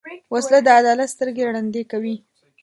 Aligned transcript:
وسله 0.33 0.59
د 0.63 0.67
عدالت 0.79 1.09
سترګې 1.13 1.43
ړندې 1.55 1.83
کوي 1.91 2.15